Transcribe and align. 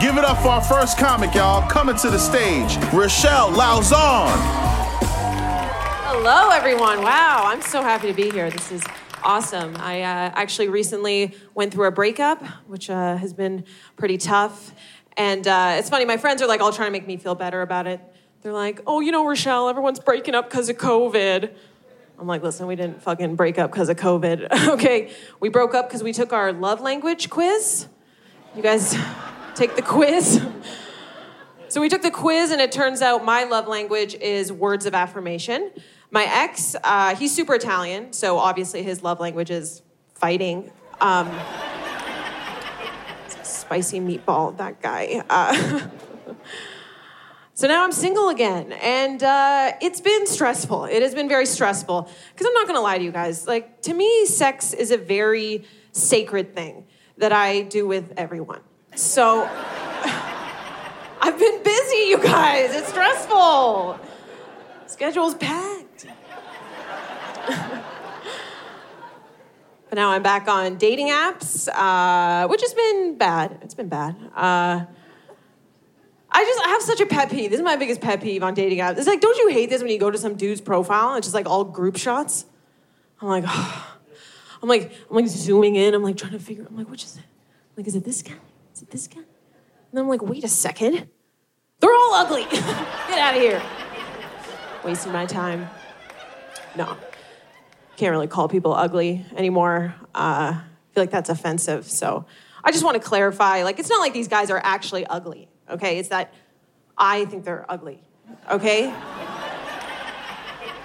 Give 0.00 0.18
it 0.18 0.24
up 0.24 0.42
for 0.42 0.48
our 0.48 0.62
first 0.62 0.98
comic, 0.98 1.34
y'all. 1.34 1.66
Coming 1.70 1.96
to 1.96 2.10
the 2.10 2.18
stage, 2.18 2.76
Rachelle 2.92 3.54
Lauzon. 3.54 4.28
Hello, 6.04 6.50
everyone. 6.50 7.00
Wow, 7.00 7.44
I'm 7.46 7.62
so 7.62 7.80
happy 7.80 8.08
to 8.08 8.12
be 8.12 8.30
here. 8.30 8.50
This 8.50 8.70
is 8.70 8.84
awesome. 9.22 9.74
I 9.78 10.02
uh, 10.02 10.32
actually 10.34 10.68
recently 10.68 11.34
went 11.54 11.72
through 11.72 11.86
a 11.86 11.90
breakup, 11.90 12.44
which 12.66 12.90
uh, 12.90 13.16
has 13.16 13.32
been 13.32 13.64
pretty 13.96 14.18
tough. 14.18 14.74
And 15.16 15.48
uh, 15.48 15.76
it's 15.78 15.88
funny, 15.88 16.04
my 16.04 16.18
friends 16.18 16.42
are 16.42 16.46
like 16.46 16.60
all 16.60 16.72
trying 16.72 16.88
to 16.88 16.92
make 16.92 17.06
me 17.06 17.16
feel 17.16 17.34
better 17.34 17.62
about 17.62 17.86
it. 17.86 17.98
They're 18.42 18.52
like, 18.52 18.82
oh, 18.86 19.00
you 19.00 19.12
know, 19.12 19.24
Rachelle, 19.24 19.70
everyone's 19.70 20.00
breaking 20.00 20.34
up 20.34 20.50
because 20.50 20.68
of 20.68 20.76
COVID. 20.76 21.54
I'm 22.18 22.26
like, 22.26 22.42
listen, 22.42 22.66
we 22.66 22.76
didn't 22.76 23.02
fucking 23.02 23.34
break 23.36 23.58
up 23.58 23.70
because 23.70 23.88
of 23.88 23.96
COVID. 23.96 24.68
okay, 24.74 25.10
we 25.40 25.48
broke 25.48 25.74
up 25.74 25.88
because 25.88 26.02
we 26.02 26.12
took 26.12 26.34
our 26.34 26.52
love 26.52 26.82
language 26.82 27.30
quiz. 27.30 27.88
You 28.54 28.62
guys 28.62 28.94
take 29.56 29.74
the 29.74 29.82
quiz? 29.82 30.44
so 31.68 31.80
we 31.80 31.88
took 31.88 32.02
the 32.02 32.10
quiz, 32.10 32.50
and 32.50 32.60
it 32.60 32.70
turns 32.70 33.02
out 33.02 33.24
my 33.24 33.44
love 33.44 33.66
language 33.66 34.14
is 34.14 34.52
words 34.52 34.86
of 34.86 34.94
affirmation. 34.94 35.72
My 36.10 36.24
ex, 36.24 36.76
uh, 36.84 37.16
he's 37.16 37.34
super 37.34 37.54
Italian, 37.54 38.12
so 38.12 38.38
obviously 38.38 38.82
his 38.82 39.02
love 39.02 39.18
language 39.18 39.50
is 39.50 39.82
fighting. 40.14 40.70
Um, 41.00 41.30
spicy 43.42 44.00
meatball, 44.00 44.56
that 44.58 44.80
guy. 44.80 45.22
Uh, 45.28 45.88
so 47.54 47.66
now 47.66 47.82
I'm 47.82 47.92
single 47.92 48.28
again, 48.28 48.72
and 48.72 49.22
uh, 49.22 49.72
it's 49.80 50.00
been 50.00 50.26
stressful. 50.26 50.84
It 50.84 51.02
has 51.02 51.14
been 51.14 51.28
very 51.28 51.46
stressful. 51.46 52.08
Because 52.32 52.46
I'm 52.46 52.54
not 52.54 52.66
gonna 52.66 52.80
lie 52.80 52.98
to 52.98 53.04
you 53.04 53.12
guys, 53.12 53.46
like, 53.46 53.82
to 53.82 53.94
me, 53.94 54.26
sex 54.26 54.72
is 54.72 54.90
a 54.90 54.98
very 54.98 55.64
sacred 55.92 56.54
thing 56.54 56.86
that 57.18 57.32
I 57.32 57.62
do 57.62 57.86
with 57.86 58.12
everyone. 58.16 58.60
So 58.96 59.46
I've 61.20 61.38
been 61.38 61.62
busy, 61.62 62.08
you 62.08 62.18
guys. 62.22 62.74
It's 62.74 62.88
stressful. 62.88 64.00
Schedule's 64.86 65.34
packed. 65.34 66.06
but 67.46 67.82
now 69.96 70.12
I'm 70.12 70.22
back 70.22 70.48
on 70.48 70.78
dating 70.78 71.08
apps, 71.08 71.68
uh, 71.68 72.48
which 72.48 72.62
has 72.62 72.72
been 72.72 73.18
bad. 73.18 73.58
It's 73.60 73.74
been 73.74 73.90
bad. 73.90 74.16
Uh, 74.34 74.86
I 76.30 76.44
just 76.44 76.64
I 76.64 76.68
have 76.70 76.80
such 76.80 77.00
a 77.00 77.06
pet 77.06 77.30
peeve. 77.30 77.50
This 77.50 77.60
is 77.60 77.64
my 77.64 77.76
biggest 77.76 78.00
pet 78.00 78.22
peeve 78.22 78.42
on 78.42 78.54
dating 78.54 78.78
apps. 78.78 78.96
It's 78.96 79.06
like, 79.06 79.20
don't 79.20 79.36
you 79.36 79.48
hate 79.48 79.68
this 79.68 79.82
when 79.82 79.90
you 79.90 79.98
go 79.98 80.10
to 80.10 80.16
some 80.16 80.36
dude's 80.36 80.62
profile 80.62 81.10
and 81.10 81.18
it's 81.18 81.26
just 81.26 81.34
like 81.34 81.46
all 81.46 81.64
group 81.64 81.98
shots? 81.98 82.46
I'm 83.20 83.28
like, 83.28 83.44
oh. 83.46 83.92
I'm 84.62 84.70
like, 84.70 84.90
I'm 85.10 85.16
like 85.16 85.28
zooming 85.28 85.76
in. 85.76 85.92
I'm 85.92 86.02
like 86.02 86.16
trying 86.16 86.32
to 86.32 86.38
figure. 86.38 86.64
I'm 86.66 86.78
like, 86.78 86.88
which 86.88 87.04
is 87.04 87.18
it? 87.18 87.20
I'm 87.20 87.74
like, 87.76 87.88
is 87.88 87.94
it 87.94 88.04
this 88.04 88.22
guy? 88.22 88.32
Is 88.76 88.82
it 88.82 88.90
this 88.90 89.06
guy? 89.06 89.20
And 89.20 89.26
then 89.94 90.02
I'm 90.02 90.08
like, 90.08 90.20
wait 90.20 90.44
a 90.44 90.48
second. 90.48 91.08
They're 91.80 91.94
all 91.94 92.12
ugly. 92.12 92.44
Get 92.50 93.18
out 93.18 93.34
of 93.34 93.40
here. 93.40 93.62
Wasting 94.84 95.12
my 95.12 95.24
time. 95.24 95.66
No, 96.76 96.98
can't 97.96 98.10
really 98.10 98.26
call 98.26 98.48
people 98.48 98.74
ugly 98.74 99.24
anymore. 99.34 99.94
Uh, 100.14 100.60
I 100.60 100.62
feel 100.92 101.02
like 101.02 101.10
that's 101.10 101.30
offensive. 101.30 101.86
So 101.86 102.26
I 102.62 102.70
just 102.70 102.84
want 102.84 102.96
to 102.96 103.02
clarify. 103.02 103.62
Like, 103.62 103.78
it's 103.78 103.88
not 103.88 104.00
like 104.00 104.12
these 104.12 104.28
guys 104.28 104.50
are 104.50 104.60
actually 104.62 105.06
ugly. 105.06 105.48
Okay, 105.70 105.98
it's 105.98 106.10
that 106.10 106.34
I 106.98 107.24
think 107.24 107.44
they're 107.44 107.64
ugly. 107.70 108.02
Okay. 108.50 108.94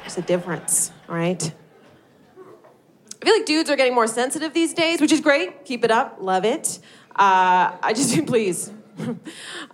There's 0.02 0.18
a 0.18 0.22
difference, 0.22 0.94
all 1.10 1.16
right? 1.16 1.54
I 3.22 3.26
feel 3.26 3.36
like 3.36 3.46
dudes 3.46 3.70
are 3.70 3.76
getting 3.76 3.94
more 3.94 4.08
sensitive 4.08 4.54
these 4.54 4.74
days, 4.74 5.02
which 5.02 5.12
is 5.12 5.20
great. 5.20 5.66
Keep 5.66 5.84
it 5.84 5.92
up. 5.92 6.18
Love 6.22 6.46
it. 6.46 6.80
Uh, 7.22 7.78
I 7.84 7.94
just, 7.94 8.26
please. 8.26 8.72
uh, 9.00 9.06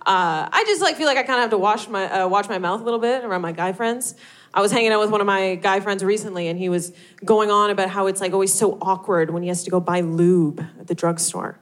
I 0.06 0.64
just 0.66 0.82
like 0.82 0.96
feel 0.96 1.06
like 1.06 1.16
I 1.16 1.22
kind 1.22 1.38
of 1.38 1.44
have 1.44 1.50
to 1.50 1.58
wash 1.58 1.88
my 1.88 2.20
uh, 2.20 2.28
watch 2.28 2.46
my 2.46 2.58
mouth 2.58 2.82
a 2.82 2.84
little 2.84 3.00
bit 3.00 3.24
around 3.24 3.40
my 3.40 3.52
guy 3.52 3.72
friends. 3.72 4.14
I 4.52 4.60
was 4.60 4.70
hanging 4.70 4.92
out 4.92 5.00
with 5.00 5.10
one 5.10 5.22
of 5.22 5.26
my 5.26 5.54
guy 5.54 5.80
friends 5.80 6.04
recently, 6.04 6.48
and 6.48 6.58
he 6.58 6.68
was 6.68 6.92
going 7.24 7.50
on 7.50 7.70
about 7.70 7.88
how 7.88 8.06
it's 8.06 8.20
like 8.20 8.34
always 8.34 8.52
so 8.52 8.76
awkward 8.82 9.30
when 9.30 9.42
he 9.42 9.48
has 9.48 9.64
to 9.64 9.70
go 9.70 9.80
buy 9.80 10.02
lube 10.02 10.60
at 10.78 10.88
the 10.88 10.94
drugstore. 10.94 11.58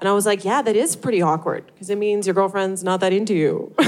And 0.00 0.08
I 0.08 0.12
was 0.12 0.26
like, 0.26 0.44
yeah, 0.44 0.62
that 0.62 0.74
is 0.74 0.96
pretty 0.96 1.22
awkward 1.22 1.64
because 1.66 1.90
it 1.90 1.98
means 1.98 2.26
your 2.26 2.34
girlfriend's 2.34 2.82
not 2.82 2.98
that 2.98 3.12
into 3.12 3.34
you. 3.34 3.72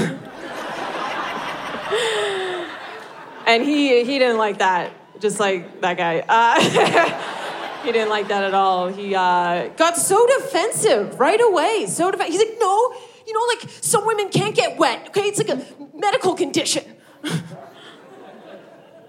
and 3.45 3.63
he 3.63 4.05
he 4.05 4.17
didn't 4.17 4.37
like 4.37 4.59
that 4.59 4.93
just 5.19 5.41
like 5.41 5.81
that 5.81 5.97
guy. 5.97 6.23
Uh, 6.27 7.33
he 7.83 7.91
didn't 7.91 8.09
like 8.09 8.27
that 8.27 8.43
at 8.43 8.53
all. 8.53 8.87
He 8.87 9.15
uh, 9.15 9.69
got 9.69 9.97
so 9.97 10.25
defensive 10.39 11.19
right 11.19 11.39
away. 11.41 11.85
So 11.87 12.11
defensive. 12.11 12.33
He's 12.33 12.49
like, 12.49 12.59
no, 12.59 12.93
you 13.25 13.33
know, 13.33 13.41
like 13.55 13.69
some 13.81 14.05
women 14.05 14.29
can't 14.29 14.55
get 14.55 14.77
wet. 14.77 15.07
Okay, 15.09 15.21
it's 15.21 15.37
like 15.37 15.49
a 15.49 15.65
medical 15.93 16.35
condition. 16.35 16.83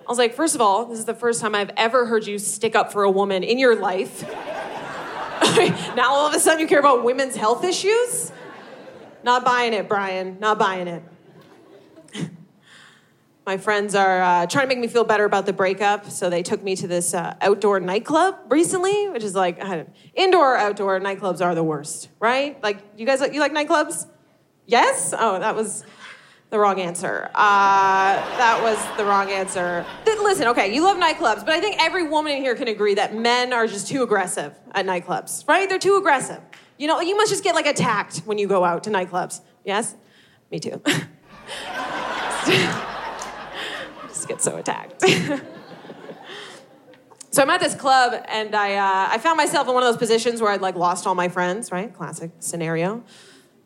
I 0.09 0.11
was 0.11 0.19
like, 0.19 0.35
first 0.35 0.55
of 0.55 0.61
all, 0.61 0.87
this 0.87 0.99
is 0.99 1.05
the 1.05 1.15
first 1.15 1.41
time 1.41 1.55
I've 1.55 1.71
ever 1.77 2.07
heard 2.07 2.27
you 2.27 2.39
stick 2.39 2.75
up 2.75 2.93
for 2.93 3.05
a 3.05 3.11
woman 3.11 3.43
in 3.43 3.59
your 3.59 3.77
life. 3.77 4.23
now 5.97 6.11
all 6.13 6.27
of 6.27 6.35
a 6.35 6.41
sudden 6.41 6.61
you 6.61 6.67
care 6.67 6.81
about 6.81 7.05
women's 7.05 7.37
health 7.37 7.63
issues? 7.63 8.33
Not 9.23 9.45
buying 9.45 9.75
it, 9.75 9.89
Brian. 9.89 10.39
Not 10.41 10.59
buying 10.59 10.89
it. 10.89 11.03
My 13.49 13.57
friends 13.57 13.95
are 13.95 14.21
uh, 14.21 14.47
trying 14.47 14.65
to 14.65 14.69
make 14.69 14.79
me 14.79 14.89
feel 14.89 15.05
better 15.05 15.25
about 15.25 15.47
the 15.47 15.55
breakup, 15.55 16.11
so 16.11 16.29
they 16.29 16.43
took 16.43 16.63
me 16.63 16.77
to 16.77 16.87
this 16.87 17.15
uh, 17.15 17.35
outdoor 17.41 17.81
nightclub 17.81 18.35
recently, 18.51 19.09
which 19.09 19.25
is 19.25 19.35
like 19.35 19.59
indoor, 20.13 20.59
outdoor 20.59 21.01
nightclubs 21.01 21.41
are 21.41 21.55
the 21.55 21.65
worst, 21.65 22.11
right? 22.21 22.63
Like 22.63 22.77
you 22.99 23.07
guys, 23.07 23.23
you 23.33 23.41
like 23.41 23.55
nightclubs? 23.55 24.07
Yes? 24.67 25.15
Oh, 25.19 25.39
that 25.39 25.57
was 25.57 25.83
the 26.51 26.59
wrong 26.59 26.79
answer. 26.79 27.31
Uh, 27.35 28.17
that 28.37 28.61
was 28.63 28.77
the 28.99 29.07
wrong 29.07 29.31
answer. 29.31 29.87
Listen, 30.05 30.49
okay, 30.49 30.75
you 30.75 30.85
love 30.85 30.99
nightclubs, 30.99 31.43
but 31.43 31.55
I 31.55 31.61
think 31.61 31.77
every 31.81 32.07
woman 32.07 32.33
in 32.33 32.43
here 32.43 32.55
can 32.55 32.69
agree 32.69 32.97
that 32.97 33.15
men 33.15 33.55
are 33.55 33.67
just 33.67 33.89
too 33.89 34.03
aggressive 34.03 34.55
at 34.73 34.85
nightclubs, 34.85 35.49
right? 35.49 35.67
They're 35.67 35.79
too 35.79 35.97
aggressive. 35.97 36.43
You 36.77 36.87
know, 36.87 37.01
you 37.01 37.17
must 37.17 37.31
just 37.31 37.45
get 37.45 37.55
like 37.55 37.65
attacked 37.65 38.19
when 38.27 38.37
you 38.37 38.47
go 38.47 38.63
out 38.63 38.85
to 38.85 38.91
nightclubs. 38.91 39.41
Yes? 39.65 39.97
Me 40.51 40.61
too. 40.61 40.83
get 44.27 44.43
so 44.43 44.57
attacked. 44.57 45.03
so 47.31 47.43
I'm 47.43 47.51
at 47.51 47.61
this 47.61 47.75
club 47.75 48.25
and 48.29 48.55
I, 48.55 48.75
uh, 48.75 49.09
I 49.13 49.19
found 49.19 49.37
myself 49.37 49.69
in 49.69 49.75
one 49.75 49.83
of 49.83 49.89
those 49.89 49.99
positions 49.99 50.41
where 50.41 50.51
I'd 50.51 50.61
like 50.61 50.77
lost 50.77 51.07
all 51.07 51.15
my 51.15 51.29
friends, 51.29 51.71
right? 51.73 51.93
Classic 51.95 52.31
scenario. 52.39 53.03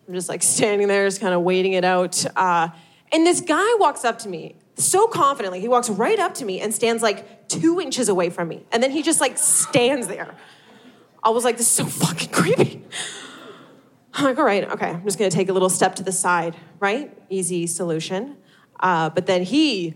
I'm 0.09 0.15
just 0.15 0.29
like 0.29 0.43
standing 0.43 0.89
there, 0.89 1.07
just 1.07 1.21
kind 1.21 1.35
of 1.35 1.43
waiting 1.43 1.73
it 1.75 1.85
out. 1.85 2.25
Uh, 2.37 2.69
and 3.13 3.27
this 3.27 3.41
guy 3.41 3.75
walks 3.79 4.05
up 4.05 4.19
to 4.21 4.29
me 4.29 4.57
so 4.75 5.07
confidently. 5.07 5.61
He 5.61 5.69
walks 5.69 5.89
right 5.91 6.19
up 6.19 6.35
to 6.35 6.45
me 6.45 6.61
and 6.61 6.75
stands 6.75 7.03
like 7.03 7.49
two 7.49 7.81
inches 7.81 8.09
away 8.09 8.31
from 8.31 8.49
me. 8.49 8.65
And 8.73 8.83
then 8.83 8.91
he 8.91 9.03
just 9.03 9.21
like 9.21 9.39
stands 9.39 10.09
there. 10.09 10.35
I 11.23 11.31
was 11.31 11.45
like, 11.45 11.57
this 11.57 11.67
is 11.67 11.73
so 11.73 11.85
fucking 11.85 12.29
creepy. 12.33 12.85
I'm 14.15 14.25
like, 14.25 14.39
all 14.39 14.45
right, 14.45 14.69
okay, 14.73 14.91
I'm 14.91 15.05
just 15.05 15.19
gonna 15.19 15.31
take 15.31 15.49
a 15.49 15.53
little 15.53 15.71
step 15.71 15.95
to 15.97 16.03
the 16.03 16.13
side, 16.13 16.57
right? 16.81 17.17
Easy 17.31 17.67
solution. 17.67 18.37
Uh, 18.81 19.09
but 19.11 19.27
then 19.27 19.43
he 19.43 19.95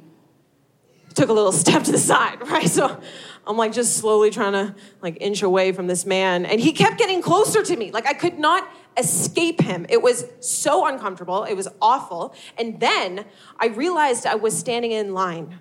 took 1.16 1.30
a 1.30 1.32
little 1.32 1.52
step 1.64 1.82
to 1.84 1.92
the 1.92 1.98
side, 1.98 2.46
right? 2.48 2.68
So 2.68 3.00
I'm 3.46 3.56
like 3.56 3.72
just 3.72 3.96
slowly 3.96 4.30
trying 4.30 4.52
to 4.52 4.74
like 5.02 5.16
inch 5.20 5.42
away 5.42 5.72
from 5.72 5.88
this 5.88 6.06
man. 6.06 6.46
And 6.46 6.60
he 6.60 6.72
kept 6.72 6.98
getting 6.98 7.22
closer 7.22 7.62
to 7.62 7.76
me. 7.76 7.90
Like 7.90 8.06
I 8.06 8.12
could 8.12 8.38
not 8.38 8.68
escape 8.96 9.60
him. 9.60 9.86
It 9.88 10.02
was 10.02 10.26
so 10.40 10.86
uncomfortable. 10.86 11.44
It 11.44 11.54
was 11.54 11.68
awful. 11.82 12.34
And 12.56 12.80
then 12.80 13.24
I 13.58 13.66
realized 13.66 14.26
I 14.26 14.36
was 14.36 14.56
standing 14.56 14.92
in 14.92 15.12
line 15.12 15.58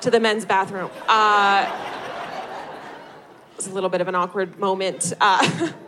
to 0.00 0.10
the 0.10 0.20
men's 0.20 0.44
bathroom. 0.44 0.90
Uh, 1.08 1.66
it 3.52 3.56
was 3.56 3.66
a 3.66 3.72
little 3.72 3.90
bit 3.90 4.00
of 4.00 4.08
an 4.08 4.14
awkward 4.14 4.58
moment. 4.58 5.12
Uh, 5.20 5.72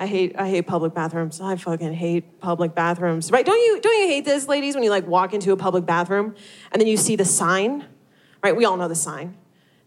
I 0.00 0.06
hate 0.06 0.34
I 0.38 0.48
hate 0.48 0.62
public 0.62 0.94
bathrooms. 0.94 1.42
I 1.42 1.56
fucking 1.56 1.92
hate 1.92 2.40
public 2.40 2.74
bathrooms. 2.74 3.30
Right? 3.30 3.44
Don't 3.44 3.58
you 3.58 3.82
don't 3.82 4.00
you 4.00 4.08
hate 4.08 4.24
this, 4.24 4.48
ladies, 4.48 4.74
when 4.74 4.82
you 4.82 4.88
like 4.88 5.06
walk 5.06 5.34
into 5.34 5.52
a 5.52 5.58
public 5.58 5.84
bathroom 5.84 6.34
and 6.72 6.80
then 6.80 6.88
you 6.88 6.96
see 6.96 7.16
the 7.16 7.26
sign? 7.26 7.84
Right? 8.42 8.56
We 8.56 8.64
all 8.64 8.78
know 8.78 8.88
the 8.88 8.94
sign. 8.94 9.36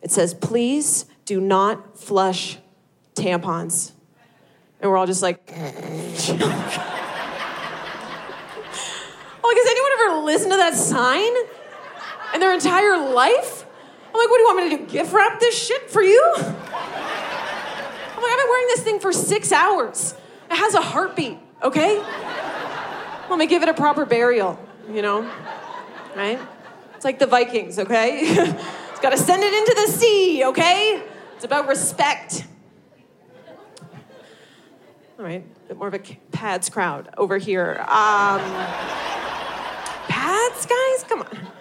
It 0.03 0.11
says, 0.11 0.35
please 0.35 1.05
do 1.25 1.41
not 1.41 1.97
flush 1.97 2.59
tampons. 3.15 3.93
And 4.79 4.91
we're 4.91 4.97
all 4.97 5.07
just 5.07 5.23
like, 5.23 5.39
like, 5.49 5.57
has 5.57 6.27
anyone 9.67 9.91
ever 9.93 10.25
listened 10.25 10.51
to 10.51 10.57
that 10.57 10.75
sign 10.75 11.31
in 12.35 12.39
their 12.39 12.53
entire 12.53 12.97
life? 12.97 13.65
I'm 14.13 14.19
like, 14.19 14.29
what 14.29 14.37
do 14.37 14.41
you 14.41 14.45
want 14.45 14.57
me 14.57 14.77
to 14.77 14.83
do? 14.83 14.91
Gift 14.91 15.11
wrap 15.11 15.39
this 15.39 15.65
shit 15.65 15.89
for 15.89 16.03
you? 16.03 16.33
Been 18.43 18.49
wearing 18.49 18.67
this 18.67 18.81
thing 18.81 18.99
for 18.99 19.13
six 19.13 19.51
hours. 19.51 20.15
It 20.51 20.57
has 20.57 20.73
a 20.73 20.81
heartbeat, 20.81 21.37
okay? 21.61 21.99
Let 23.29 23.39
me 23.39 23.47
give 23.47 23.63
it 23.63 23.69
a 23.69 23.73
proper 23.73 24.05
burial, 24.05 24.59
you 24.91 25.01
know? 25.01 25.29
Right? 26.15 26.39
It's 26.95 27.05
like 27.05 27.19
the 27.19 27.25
Vikings, 27.25 27.79
okay? 27.79 28.19
it's 28.21 28.99
gotta 28.99 29.17
send 29.17 29.43
it 29.43 29.53
into 29.53 29.73
the 29.85 29.91
sea, 29.91 30.43
okay? 30.45 31.01
It's 31.35 31.45
about 31.45 31.67
respect. 31.67 32.45
All 35.17 35.25
right, 35.25 35.45
a 35.65 35.67
bit 35.69 35.77
more 35.77 35.87
of 35.87 35.93
a 35.93 35.99
pads 36.31 36.69
crowd 36.69 37.09
over 37.17 37.37
here. 37.37 37.77
Um, 37.81 38.41
pads, 40.09 40.65
guys? 40.65 41.03
Come 41.07 41.21
on. 41.21 41.52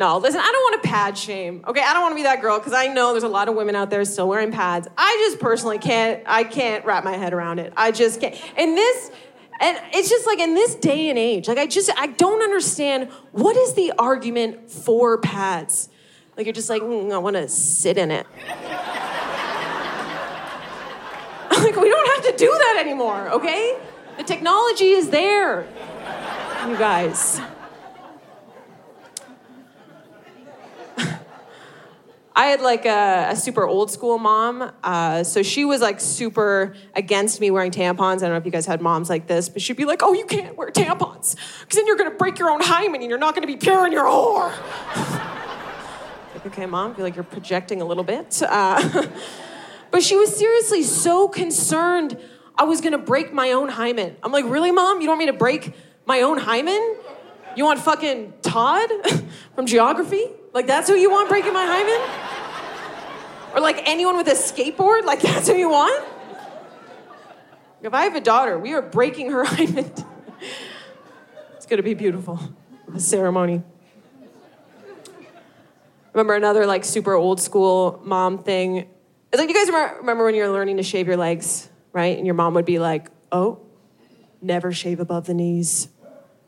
No, 0.00 0.16
listen, 0.16 0.40
I 0.40 0.50
don't 0.50 0.62
want 0.62 0.82
to 0.82 0.88
pad 0.88 1.18
shame. 1.18 1.62
Okay, 1.68 1.82
I 1.82 1.92
don't 1.92 2.00
want 2.00 2.12
to 2.12 2.16
be 2.16 2.22
that 2.22 2.40
girl 2.40 2.58
because 2.58 2.72
I 2.72 2.86
know 2.86 3.12
there's 3.12 3.22
a 3.22 3.28
lot 3.28 3.50
of 3.50 3.54
women 3.54 3.76
out 3.76 3.90
there 3.90 4.02
still 4.06 4.26
wearing 4.26 4.50
pads. 4.50 4.88
I 4.96 5.28
just 5.28 5.38
personally 5.42 5.76
can't. 5.76 6.22
I 6.24 6.42
can't 6.42 6.86
wrap 6.86 7.04
my 7.04 7.18
head 7.18 7.34
around 7.34 7.58
it. 7.58 7.74
I 7.76 7.90
just 7.90 8.18
can't. 8.18 8.34
And 8.56 8.78
this, 8.78 9.10
and 9.60 9.78
it's 9.92 10.08
just 10.08 10.26
like 10.26 10.38
in 10.38 10.54
this 10.54 10.74
day 10.76 11.10
and 11.10 11.18
age, 11.18 11.48
like 11.48 11.58
I 11.58 11.66
just 11.66 11.90
I 11.98 12.06
don't 12.06 12.42
understand 12.42 13.10
what 13.32 13.58
is 13.58 13.74
the 13.74 13.92
argument 13.98 14.70
for 14.70 15.18
pads. 15.18 15.90
Like 16.34 16.46
you're 16.46 16.54
just 16.54 16.70
like 16.70 16.80
mm, 16.80 17.12
I 17.12 17.18
want 17.18 17.36
to 17.36 17.46
sit 17.46 17.98
in 17.98 18.10
it. 18.10 18.26
like 21.52 21.76
we 21.76 21.90
don't 21.90 22.08
have 22.16 22.24
to 22.24 22.34
do 22.38 22.48
that 22.50 22.78
anymore. 22.80 23.32
Okay, 23.32 23.78
the 24.16 24.24
technology 24.24 24.92
is 24.92 25.10
there. 25.10 25.68
You 26.66 26.78
guys. 26.78 27.38
I 32.40 32.46
had 32.46 32.62
like 32.62 32.86
a, 32.86 33.26
a, 33.32 33.36
super 33.36 33.66
old 33.66 33.90
school 33.90 34.16
mom. 34.16 34.72
Uh, 34.82 35.22
so 35.24 35.42
she 35.42 35.66
was 35.66 35.82
like 35.82 36.00
super 36.00 36.74
against 36.94 37.38
me 37.38 37.50
wearing 37.50 37.70
tampons. 37.70 38.16
I 38.16 38.20
don't 38.20 38.30
know 38.30 38.36
if 38.36 38.46
you 38.46 38.50
guys 38.50 38.64
had 38.64 38.80
moms 38.80 39.10
like 39.10 39.26
this, 39.26 39.50
but 39.50 39.60
she'd 39.60 39.76
be 39.76 39.84
like, 39.84 40.02
oh, 40.02 40.14
you 40.14 40.24
can't 40.24 40.56
wear 40.56 40.70
tampons 40.70 41.36
because 41.60 41.76
then 41.76 41.86
you're 41.86 41.98
going 41.98 42.10
to 42.10 42.16
break 42.16 42.38
your 42.38 42.48
own 42.48 42.62
hymen 42.62 43.02
and 43.02 43.10
you're 43.10 43.18
not 43.18 43.34
going 43.34 43.42
to 43.42 43.46
be 43.46 43.58
pure 43.58 43.84
and 43.84 43.92
you're 43.92 44.06
a 44.06 44.10
whore. 44.10 44.52
like, 46.34 46.46
okay, 46.46 46.64
mom, 46.64 46.92
I 46.92 46.94
feel 46.94 47.04
like 47.04 47.14
you're 47.14 47.24
projecting 47.24 47.82
a 47.82 47.84
little 47.84 48.04
bit. 48.04 48.42
Uh, 48.42 49.06
but 49.90 50.02
she 50.02 50.16
was 50.16 50.34
seriously 50.34 50.82
so 50.82 51.28
concerned 51.28 52.18
I 52.56 52.64
was 52.64 52.80
going 52.80 52.92
to 52.92 52.98
break 52.98 53.34
my 53.34 53.52
own 53.52 53.68
hymen. 53.68 54.16
I'm 54.22 54.32
like, 54.32 54.46
really, 54.46 54.72
mom? 54.72 55.02
You 55.02 55.08
don't 55.08 55.18
want 55.18 55.26
me 55.26 55.32
to 55.32 55.38
break 55.38 55.74
my 56.06 56.22
own 56.22 56.38
hymen? 56.38 56.96
You 57.54 57.66
want 57.66 57.80
fucking 57.80 58.32
Todd 58.40 58.88
from 59.54 59.66
geography? 59.66 60.24
Like, 60.54 60.66
that's 60.66 60.88
who 60.88 60.94
you 60.94 61.10
want 61.10 61.28
breaking 61.28 61.52
my 61.52 61.66
hymen? 61.66 62.29
Or 63.54 63.60
like 63.60 63.82
anyone 63.88 64.16
with 64.16 64.28
a 64.28 64.32
skateboard? 64.32 65.04
Like, 65.04 65.20
that's 65.22 65.48
who 65.48 65.56
you 65.56 65.70
want? 65.70 66.04
If 67.82 67.94
I 67.94 68.04
have 68.04 68.14
a 68.14 68.20
daughter, 68.20 68.58
we 68.58 68.74
are 68.74 68.82
breaking 68.82 69.30
her 69.30 69.44
hymen. 69.46 69.90
it's 71.54 71.66
gonna 71.66 71.82
be 71.82 71.94
beautiful. 71.94 72.38
The 72.88 73.00
ceremony. 73.00 73.62
Remember 76.12 76.34
another 76.34 76.66
like 76.66 76.84
super 76.84 77.14
old 77.14 77.40
school 77.40 78.00
mom 78.04 78.38
thing? 78.38 78.88
It's 79.32 79.38
like 79.38 79.48
you 79.48 79.54
guys 79.54 79.68
remember 80.00 80.24
when 80.24 80.34
you 80.34 80.42
were 80.42 80.50
learning 80.50 80.78
to 80.78 80.82
shave 80.82 81.06
your 81.06 81.16
legs, 81.16 81.68
right? 81.92 82.16
And 82.18 82.26
your 82.26 82.34
mom 82.34 82.54
would 82.54 82.64
be 82.64 82.80
like, 82.80 83.10
"Oh, 83.30 83.60
never 84.42 84.72
shave 84.72 84.98
above 84.98 85.26
the 85.26 85.34
knees." 85.34 85.88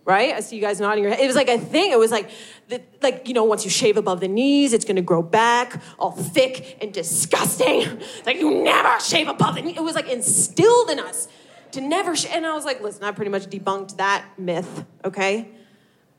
Right? 0.05 0.35
I 0.35 0.41
see 0.41 0.57
you 0.57 0.63
guys 0.63 0.81
nodding 0.81 1.05
your 1.05 1.13
head. 1.13 1.21
It 1.21 1.27
was 1.27 1.37
like 1.37 1.49
a 1.49 1.59
thing. 1.59 1.93
It 1.93 1.99
was 1.99 2.11
like, 2.11 2.31
the, 2.69 2.83
like 3.03 3.29
you 3.29 3.35
know, 3.35 3.45
once 3.45 3.65
you 3.65 3.71
shave 3.71 3.97
above 3.97 4.21
the 4.21 4.29
knees, 4.29 4.73
it's 4.73 4.85
gonna 4.85 5.03
grow 5.03 5.23
back, 5.23 5.81
all 5.99 6.13
thick 6.13 6.79
and 6.81 6.93
disgusting. 6.93 8.01
like 8.27 8.39
you 8.39 8.63
never 8.63 8.99
shave 9.01 9.29
above 9.29 9.57
the 9.57 9.63
knee. 9.63 9.75
It 9.77 9.83
was 9.83 9.95
like 9.95 10.09
instilled 10.09 10.91
in 10.91 10.99
us 10.99 11.29
to 11.73 11.81
never. 11.81 12.17
Sh- 12.17 12.27
and 12.31 12.47
I 12.47 12.55
was 12.55 12.65
like, 12.65 12.81
listen, 12.81 13.05
I 13.05 13.13
pretty 13.13 13.31
much 13.31 13.47
debunked 13.47 13.97
that 13.97 14.25
myth. 14.39 14.85
Okay, 15.05 15.49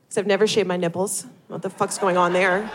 because 0.04 0.18
I've 0.18 0.26
never 0.26 0.46
shaved 0.46 0.68
my 0.68 0.76
nipples. 0.76 1.26
What 1.48 1.62
the 1.62 1.70
fuck's 1.70 1.98
going 1.98 2.16
on 2.16 2.32
there? 2.32 2.70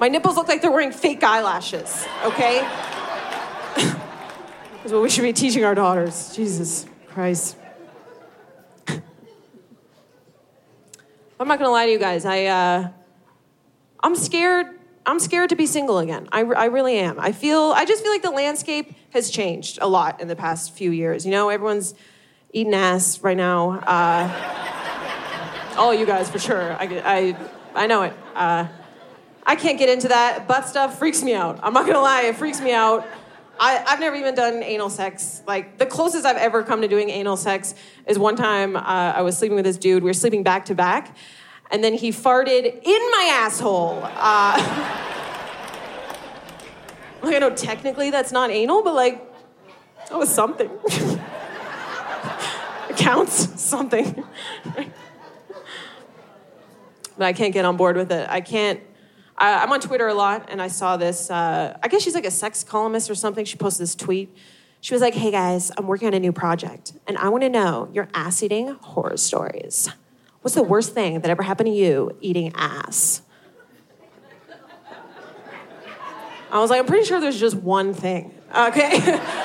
My 0.00 0.08
nipples 0.08 0.36
look 0.36 0.48
like 0.48 0.60
they're 0.60 0.72
wearing 0.72 0.92
fake 0.92 1.22
eyelashes. 1.22 2.04
Okay. 2.24 2.60
That's 3.76 4.92
what 4.92 5.02
we 5.02 5.08
should 5.08 5.22
be 5.22 5.32
teaching 5.32 5.64
our 5.64 5.74
daughters. 5.74 6.34
Jesus 6.34 6.86
Christ. 7.06 7.56
I'm 11.38 11.48
not 11.48 11.58
gonna 11.58 11.70
lie 11.70 11.86
to 11.86 11.92
you 11.92 11.98
guys. 11.98 12.24
I, 12.24 12.44
uh, 12.44 12.88
I'm 14.00 14.14
scared. 14.14 14.66
I'm 15.06 15.18
scared 15.18 15.50
to 15.50 15.56
be 15.56 15.66
single 15.66 15.98
again. 15.98 16.28
I, 16.32 16.40
I 16.40 16.66
really 16.66 16.98
am. 16.98 17.18
I 17.18 17.32
feel. 17.32 17.72
I 17.74 17.84
just 17.84 18.02
feel 18.02 18.12
like 18.12 18.22
the 18.22 18.30
landscape 18.30 18.94
has 19.10 19.30
changed 19.30 19.78
a 19.82 19.88
lot 19.88 20.20
in 20.20 20.28
the 20.28 20.36
past 20.36 20.72
few 20.72 20.90
years. 20.90 21.24
You 21.26 21.32
know, 21.32 21.48
everyone's 21.48 21.94
eating 22.52 22.74
ass 22.74 23.20
right 23.20 23.36
now. 23.36 23.72
Uh, 23.80 25.74
all 25.76 25.92
you 25.92 26.06
guys 26.06 26.30
for 26.30 26.38
sure. 26.38 26.72
I, 26.74 27.02
I, 27.04 27.36
I 27.74 27.86
know 27.86 28.02
it. 28.02 28.14
Uh, 28.34 28.68
I 29.44 29.56
can't 29.56 29.78
get 29.78 29.88
into 29.88 30.08
that. 30.08 30.46
Butt 30.48 30.68
stuff 30.68 30.98
freaks 30.98 31.22
me 31.22 31.34
out. 31.34 31.58
I'm 31.62 31.74
not 31.74 31.86
gonna 31.86 32.00
lie. 32.00 32.22
It 32.22 32.36
freaks 32.36 32.60
me 32.60 32.72
out. 32.72 33.06
I, 33.58 33.72
have 33.86 34.00
never 34.00 34.16
even 34.16 34.34
done 34.34 34.62
anal 34.62 34.90
sex. 34.90 35.42
Like 35.46 35.78
the 35.78 35.86
closest 35.86 36.26
I've 36.26 36.36
ever 36.36 36.62
come 36.62 36.82
to 36.82 36.88
doing 36.88 37.10
anal 37.10 37.36
sex 37.36 37.74
is 38.06 38.18
one 38.18 38.36
time 38.36 38.76
uh, 38.76 38.80
I 38.80 39.22
was 39.22 39.38
sleeping 39.38 39.56
with 39.56 39.64
this 39.64 39.78
dude. 39.78 40.02
We 40.02 40.10
were 40.10 40.14
sleeping 40.14 40.42
back 40.42 40.64
to 40.66 40.74
back, 40.74 41.16
and 41.70 41.82
then 41.82 41.94
he 41.94 42.10
farted 42.10 42.64
in 42.64 43.10
my 43.10 43.30
asshole. 43.32 44.00
Uh, 44.02 44.58
like 47.22 47.36
I 47.36 47.38
know 47.38 47.50
technically 47.50 48.10
that's 48.10 48.32
not 48.32 48.50
anal, 48.50 48.82
but 48.82 48.94
like 48.94 49.22
that 50.08 50.18
was 50.18 50.28
something. 50.28 50.70
it 52.88 52.96
counts 52.96 53.60
something. 53.60 54.24
but 57.16 57.24
I 57.24 57.32
can't 57.32 57.52
get 57.52 57.64
on 57.64 57.76
board 57.76 57.96
with 57.96 58.12
it. 58.12 58.28
I 58.28 58.40
can't. 58.40 58.80
I, 59.36 59.62
am 59.62 59.72
on 59.72 59.80
Twitter 59.80 60.06
a 60.06 60.14
lot, 60.14 60.48
and 60.48 60.62
I 60.62 60.68
saw 60.68 60.96
this. 60.96 61.30
Uh, 61.30 61.76
I 61.82 61.88
guess 61.88 62.02
she's 62.02 62.14
like 62.14 62.26
a 62.26 62.30
sex 62.30 62.62
columnist 62.62 63.10
or 63.10 63.14
something. 63.14 63.44
She 63.44 63.56
posted 63.56 63.82
this 63.82 63.94
tweet. 63.94 64.34
She 64.80 64.94
was 64.94 65.02
like, 65.02 65.14
"Hey 65.14 65.30
guys, 65.30 65.72
I'm 65.76 65.86
working 65.86 66.08
on 66.08 66.14
a 66.14 66.20
new 66.20 66.32
project, 66.32 66.92
and 67.06 67.18
I 67.18 67.28
want 67.28 67.42
to 67.42 67.48
know 67.48 67.88
your 67.92 68.08
ass-eating 68.14 68.68
horror 68.80 69.16
stories. 69.16 69.88
What's 70.42 70.54
the 70.54 70.62
worst 70.62 70.94
thing 70.94 71.20
that 71.20 71.30
ever 71.30 71.42
happened 71.42 71.68
to 71.68 71.72
you 71.72 72.16
eating 72.20 72.52
ass?" 72.54 73.22
I 76.52 76.60
was 76.60 76.70
like, 76.70 76.78
"I'm 76.78 76.86
pretty 76.86 77.06
sure 77.06 77.20
there's 77.20 77.40
just 77.40 77.56
one 77.56 77.94
thing. 77.94 78.34
Okay." 78.56 79.00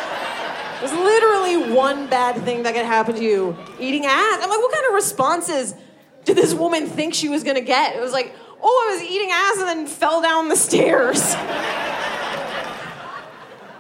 There's 0.80 0.94
literally 0.94 1.74
one 1.74 2.08
bad 2.08 2.42
thing 2.44 2.64
that 2.64 2.74
could 2.74 2.86
happen 2.86 3.16
to 3.16 3.22
you 3.22 3.58
eating 3.82 4.06
ass. 4.06 4.40
I'm 4.42 4.50
like, 4.50 4.60
what 4.60 4.72
kind 4.72 4.86
of 4.88 4.94
responses 4.94 5.76
did 6.24 6.38
this 6.38 6.54
woman 6.54 6.88
think 6.88 7.14
she 7.14 7.28
was 7.28 7.44
gonna 7.44 7.60
get? 7.60 7.98
It 7.98 8.00
was 8.00 8.14
like, 8.14 8.34
oh, 8.62 8.90
I 8.90 8.94
was 8.96 9.04
eating 9.04 9.30
ass 9.32 9.58
and 9.58 9.68
then 9.68 9.88
fell 9.88 10.22
down 10.22 10.50
the 10.50 10.56
stairs. 10.56 11.34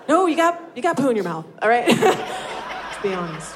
no, 0.07 0.25
you 0.25 0.35
got 0.35 0.61
you 0.75 0.81
got 0.81 0.97
poo 0.97 1.09
in 1.09 1.15
your 1.15 1.25
mouth. 1.25 1.45
All 1.61 1.69
right, 1.69 1.87
let's 1.97 3.01
be 3.01 3.13
honest. 3.13 3.55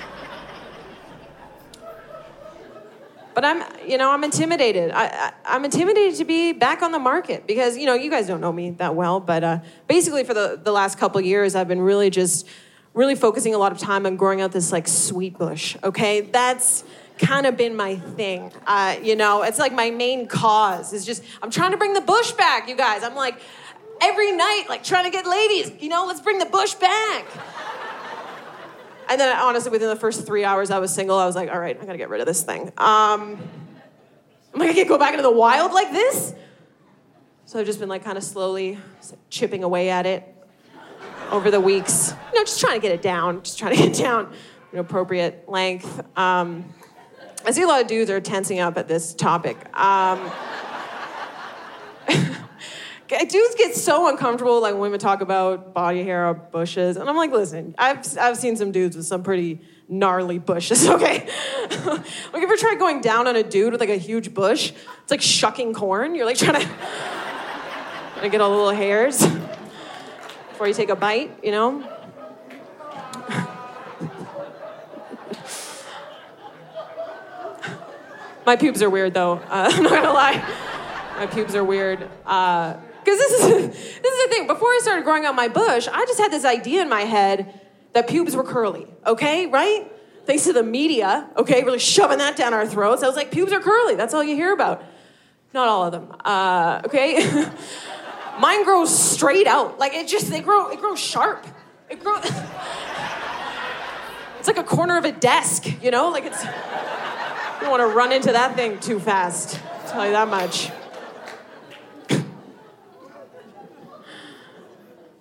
But 3.34 3.46
I'm, 3.46 3.64
you 3.88 3.98
know, 3.98 4.12
I'm 4.12 4.24
intimidated. 4.24 4.92
I, 4.92 5.34
I, 5.44 5.56
am 5.56 5.66
intimidated 5.66 6.16
to 6.20 6.26
be 6.26 6.54
back 6.54 6.84
on 6.84 6.92
the 6.92 7.00
market 7.00 7.48
because, 7.48 7.76
you 7.78 7.88
know, 7.88 7.96
you 7.96 8.12
guys 8.12 8.28
don't 8.28 8.42
know 8.42 8.52
me 8.52 8.72
that 8.72 8.96
well, 8.96 9.20
but 9.20 9.44
uh, 9.44 9.60
basically 9.88 10.24
for 10.24 10.36
the, 10.36 10.60
the 10.62 10.72
last 10.72 11.00
couple 11.00 11.20
years, 11.20 11.56
I've 11.56 11.68
been 11.68 11.82
really 11.82 12.12
just, 12.12 12.48
really 12.94 13.16
focusing 13.16 13.56
a 13.56 13.58
lot 13.58 13.72
of 13.72 13.80
time 13.80 14.06
on 14.06 14.18
growing 14.18 14.42
out 14.42 14.52
this 14.52 14.72
like 14.72 14.88
sweet 14.88 15.38
bush. 15.38 15.76
Okay, 15.84 16.22
that's 16.22 16.84
kind 17.18 17.46
of 17.46 17.58
been 17.58 17.76
my 17.76 17.96
thing. 17.96 18.52
Uh, 18.66 18.98
you 19.02 19.16
know, 19.16 19.44
it's 19.44 19.60
like 19.60 19.74
my 19.74 19.92
main 19.92 20.28
cause 20.28 20.94
is 20.94 21.06
just 21.06 21.24
I'm 21.42 21.52
trying 21.52 21.72
to 21.72 21.78
bring 21.78 21.94
the 21.94 22.02
bush 22.02 22.32
back, 22.34 22.68
you 22.68 22.76
guys. 22.76 23.04
I'm 23.04 23.16
like 23.16 23.40
every 24.02 24.32
night, 24.32 24.66
like 24.70 24.84
trying 24.84 25.06
to 25.06 25.12
get 25.12 25.26
ladies. 25.26 25.72
You 25.80 25.90
know, 25.90 26.06
let's 26.06 26.22
bring 26.22 26.40
the 26.40 26.46
bush 26.46 26.74
back. 26.76 27.26
And 29.10 29.20
then 29.20 29.38
honestly, 29.38 29.72
within 29.72 29.90
the 29.90 29.96
first 29.96 30.26
three 30.26 30.44
hours 30.44 30.72
I 30.72 30.80
was 30.80 30.94
single, 30.94 31.18
I 31.18 31.26
was 31.26 31.36
like, 31.36 31.50
all 31.50 31.60
right, 31.60 31.78
I 31.80 31.86
gotta 31.86 31.98
get 31.98 32.10
rid 32.10 32.22
of 32.22 32.28
this 32.28 32.44
thing. 32.44 32.72
Um, 32.78 33.38
I'm 34.54 34.60
like, 34.60 34.70
I 34.70 34.74
can't 34.74 34.88
go 34.88 34.98
back 34.98 35.12
into 35.12 35.24
the 35.24 35.32
wild 35.32 35.72
like 35.72 35.92
this. 35.92 36.34
So 37.46 37.60
I've 37.60 37.66
just 37.66 37.80
been 37.80 37.90
like 37.90 38.04
kind 38.04 38.18
of 38.18 38.24
slowly 38.24 38.78
chipping 39.30 39.64
away 39.64 39.90
at 39.90 40.06
it 40.06 40.24
over 41.32 41.52
the 41.52 41.60
weeks. 41.60 42.14
You 42.32 42.40
know, 42.40 42.46
just 42.46 42.60
trying 42.60 42.76
to 42.76 42.80
get 42.80 42.92
it 42.92 43.02
down, 43.02 43.44
just 43.44 43.60
trying 43.60 43.76
to 43.76 43.84
get 43.84 43.96
down 44.04 44.34
an 44.72 44.80
appropriate 44.80 45.48
length. 45.48 46.02
Um, 46.18 46.74
I 47.46 47.52
see 47.52 47.62
a 47.62 47.68
lot 47.68 47.82
of 47.82 47.88
dudes 47.88 48.10
are 48.10 48.22
tensing 48.22 48.60
up 48.60 48.78
at 48.78 48.88
this 48.88 49.14
topic. 49.14 49.58
Um, 49.78 50.32
dudes 53.08 53.56
get 53.56 53.76
so 53.76 54.08
uncomfortable 54.08 54.62
like 54.62 54.74
when 54.74 54.82
women 54.82 55.00
talk 55.00 55.22
about 55.22 55.74
body 55.74 56.04
hair 56.04 56.28
or 56.28 56.34
bushes, 56.34 56.96
and 56.96 57.10
I'm 57.10 57.18
like, 57.18 57.32
listen, 57.32 57.76
I've 57.78 58.18
I've 58.18 58.38
seen 58.38 58.56
some 58.56 58.72
dudes 58.72 58.96
with 58.96 59.06
some 59.06 59.24
pretty 59.24 59.62
gnarly 59.90 60.40
bushes. 60.40 60.88
Okay, 60.94 61.28
like 62.32 62.44
if 62.44 62.50
you 62.50 62.58
tried 62.58 62.80
going 62.80 63.02
down 63.02 63.28
on 63.28 63.36
a 63.36 63.44
dude 63.44 63.74
with 63.74 63.82
like 63.82 63.90
a 63.90 63.98
huge 63.98 64.34
bush, 64.34 64.72
it's 65.02 65.12
like 65.12 65.22
shucking 65.22 65.74
corn. 65.74 66.16
You're 66.16 66.26
like 66.26 66.38
trying 66.38 66.62
to, 66.62 66.68
trying 66.68 68.22
to 68.22 68.30
get 68.30 68.40
all 68.40 68.52
the 68.52 68.56
little 68.56 68.72
hairs 68.72 69.26
before 70.50 70.68
you 70.68 70.74
take 70.74 70.90
a 70.90 70.96
bite, 70.96 71.44
you 71.44 71.52
know. 71.52 72.03
My 78.46 78.56
pubes 78.56 78.82
are 78.82 78.90
weird 78.90 79.14
though. 79.14 79.34
Uh, 79.34 79.70
I'm 79.74 79.84
not 79.84 79.92
gonna 79.92 80.14
lie. 80.14 80.44
My 81.18 81.28
pubes 81.28 81.56
are 81.56 81.64
weird. 81.64 82.00
Because 82.00 82.18
uh, 82.26 82.80
this 83.06 83.32
is 83.32 83.42
this 84.02 84.14
is 84.14 84.26
the 84.26 84.30
thing. 84.30 84.48
Before 84.48 84.70
I 84.70 84.80
started 84.82 85.04
growing 85.04 85.26
out 85.26 85.36
my 85.36 85.48
bush, 85.48 85.88
I 85.92 86.06
just 86.06 86.20
had 86.20 86.32
this 86.32 86.46
idea 86.46 86.82
in 86.82 86.90
my 86.90 87.02
head 87.02 87.62
that 87.94 88.08
pubes 88.08 88.36
were 88.36 88.44
curly, 88.44 88.88
okay, 89.06 89.46
right? 89.46 89.88
Thanks 90.26 90.46
to 90.46 90.54
the 90.54 90.64
media, 90.64 91.30
okay, 91.38 91.64
really 91.64 91.80
shoving 91.80 92.18
that 92.20 92.36
down 92.36 92.54
our 92.54 92.66
throats. 92.66 93.04
I 93.04 93.08
was 93.08 93.16
like, 93.16 93.30
pubes 93.30 93.52
are 93.52 93.60
curly. 93.60 93.96
That's 93.96 94.14
all 94.14 94.24
you 94.24 94.36
hear 94.36 94.54
about. 94.54 94.84
Not 95.54 95.68
all 95.68 95.86
of 95.86 95.92
them, 95.92 96.16
uh, 96.26 96.82
okay? 96.86 97.20
Mine 98.40 98.64
grows 98.64 98.98
straight 98.98 99.46
out. 99.46 99.78
Like 99.78 99.94
it 99.94 100.08
just, 100.08 100.32
they 100.32 100.42
grow, 100.42 100.70
it 100.72 100.80
grows 100.80 101.00
sharp. 101.00 101.46
It 101.90 102.04
grows. 102.04 102.26
it's 104.40 104.48
like 104.48 104.58
a 104.58 104.64
corner 104.64 104.98
of 104.98 105.06
a 105.06 105.12
desk, 105.12 105.68
you 105.84 105.92
know? 105.92 106.10
Like 106.10 106.26
it's, 106.26 106.44
you 107.64 107.70
don't 107.70 107.80
want 107.80 107.90
to 107.90 107.96
run 107.96 108.12
into 108.12 108.34
that 108.34 108.58
thing 108.58 108.78
too 108.78 109.00
fast. 109.00 109.58
I'll 109.64 109.90
tell 109.90 110.06
you 110.06 110.12
that 110.12 110.28
much. 110.28 110.70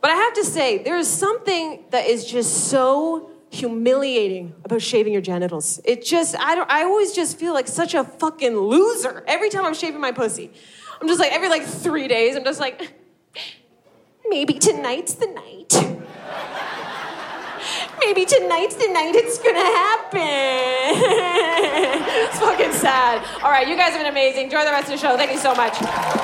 But 0.01 0.11
I 0.11 0.17
have 0.17 0.35
to 0.35 0.45
say, 0.45 0.83
there 0.83 0.97
is 0.97 1.07
something 1.07 1.85
that 1.91 2.07
is 2.07 2.25
just 2.25 2.69
so 2.69 3.31
humiliating 3.51 4.57
about 4.65 4.83
shaving 4.83 5.13
your 5.13 5.23
genitals. 5.23 5.81
It 5.85 6.05
just, 6.05 6.37
I 6.37 6.57
don't, 6.57 6.69
I 6.69 6.83
always 6.83 7.13
just 7.13 7.39
feel 7.39 7.55
like 7.55 7.69
such 7.69 7.95
a 7.95 8.03
fucking 8.03 8.57
loser 8.57 9.23
every 9.29 9.49
time 9.49 9.65
I'm 9.65 9.75
shaving 9.75 10.01
my 10.01 10.11
pussy. 10.11 10.51
I'm 11.01 11.07
just 11.07 11.21
like, 11.21 11.31
every 11.31 11.49
like 11.49 11.63
three 11.63 12.09
days, 12.09 12.35
I'm 12.35 12.43
just 12.43 12.59
like, 12.59 12.93
maybe 14.29 14.55
tonight's 14.55 15.15
the 15.15 15.27
night. 15.27 15.75
maybe 18.01 18.25
tonight's 18.25 18.75
the 18.75 18.89
night 18.89 19.15
it's 19.15 19.39
gonna 19.39 19.61
happen. 19.61 21.39
it's 22.29 22.39
fucking 22.39 22.73
sad. 22.73 23.25
All 23.43 23.51
right, 23.51 23.67
you 23.69 23.77
guys 23.77 23.91
have 23.93 24.01
been 24.01 24.11
amazing. 24.11 24.45
Enjoy 24.45 24.65
the 24.65 24.71
rest 24.71 24.85
of 24.85 24.99
the 25.01 25.07
show. 25.07 25.17
Thank 25.17 25.33
you 25.33 25.39
so 25.39 25.55
much. 25.55 26.22